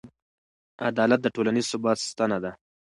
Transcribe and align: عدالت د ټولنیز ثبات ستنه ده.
عدالت 0.89 1.19
د 1.23 1.27
ټولنیز 1.35 1.65
ثبات 1.73 1.97
ستنه 2.09 2.37
ده. 2.43 2.51